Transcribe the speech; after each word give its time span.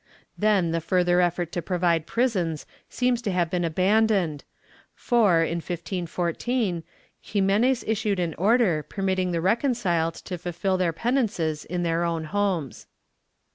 Then 0.35 0.71
the 0.71 0.81
further 0.81 1.21
effort 1.21 1.51
to 1.51 1.61
provide 1.61 2.07
prisons 2.07 2.65
seems 2.89 3.21
to 3.21 3.31
have 3.31 3.51
been 3.51 3.63
abandoned 3.63 4.43
for, 4.95 5.43
in 5.43 5.57
1514, 5.57 6.81
Ximenes 7.23 7.83
issued 7.85 8.17
an 8.19 8.33
order 8.33 8.81
permitting 8.81 9.29
the 9.31 9.41
reconciled 9.41 10.15
to 10.15 10.39
fulfil 10.39 10.77
their 10.77 10.91
penances 10.91 11.65
in 11.65 11.83
their 11.83 12.03
own 12.03 12.23
homes. 12.23 12.87